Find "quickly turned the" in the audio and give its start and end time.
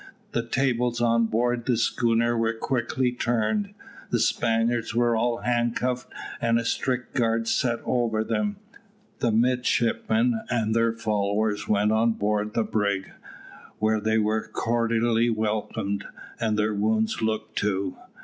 2.55-4.17